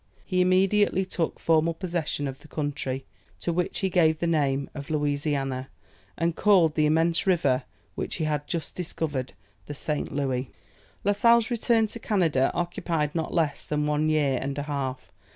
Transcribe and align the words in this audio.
He 0.25 0.41
immediately 0.41 1.05
took 1.05 1.39
formal 1.39 1.75
possession 1.75 2.27
of 2.27 2.39
the 2.39 2.47
country, 2.47 3.05
to 3.39 3.53
which 3.53 3.81
he 3.81 3.89
gave 3.91 4.17
the 4.17 4.25
name 4.25 4.67
of 4.73 4.89
Louisiana, 4.89 5.69
and 6.17 6.35
called 6.35 6.73
the 6.73 6.87
immense 6.87 7.27
river 7.27 7.65
which 7.93 8.15
he 8.15 8.23
had 8.23 8.47
just 8.47 8.73
discovered 8.73 9.33
the 9.67 9.75
St. 9.75 10.11
Louis. 10.11 10.49
La 11.03 11.11
Sale's 11.11 11.51
return 11.51 11.85
to 11.85 11.99
Canada 11.99 12.49
occupied 12.55 13.13
not 13.13 13.31
less 13.31 13.63
than 13.63 13.85
one 13.85 14.09
year 14.09 14.39
and 14.41 14.57
a 14.57 14.63
half. 14.63 15.11